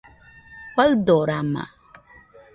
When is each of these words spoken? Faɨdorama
Faɨdorama 0.75 1.63